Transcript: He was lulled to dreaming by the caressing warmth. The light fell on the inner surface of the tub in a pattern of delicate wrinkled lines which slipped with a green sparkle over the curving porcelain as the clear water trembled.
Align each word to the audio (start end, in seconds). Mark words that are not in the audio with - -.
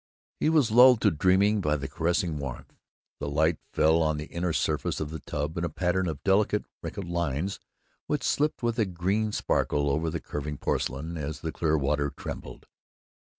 He 0.39 0.49
was 0.49 0.71
lulled 0.71 0.99
to 1.01 1.11
dreaming 1.11 1.61
by 1.61 1.75
the 1.77 1.87
caressing 1.87 2.39
warmth. 2.39 2.73
The 3.19 3.29
light 3.29 3.59
fell 3.71 4.01
on 4.01 4.17
the 4.17 4.25
inner 4.25 4.51
surface 4.51 4.99
of 4.99 5.11
the 5.11 5.19
tub 5.19 5.59
in 5.59 5.63
a 5.63 5.69
pattern 5.69 6.07
of 6.07 6.23
delicate 6.23 6.65
wrinkled 6.81 7.07
lines 7.07 7.59
which 8.07 8.23
slipped 8.23 8.63
with 8.63 8.79
a 8.79 8.85
green 8.85 9.31
sparkle 9.31 9.91
over 9.91 10.09
the 10.09 10.19
curving 10.19 10.57
porcelain 10.57 11.17
as 11.19 11.41
the 11.41 11.51
clear 11.51 11.77
water 11.77 12.09
trembled. 12.17 12.65